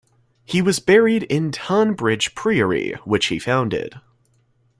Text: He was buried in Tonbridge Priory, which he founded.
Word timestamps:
He 0.45 0.63
was 0.63 0.79
buried 0.79 1.21
in 1.21 1.51
Tonbridge 1.51 2.33
Priory, 2.33 2.93
which 3.05 3.27
he 3.27 3.37
founded. 3.37 4.01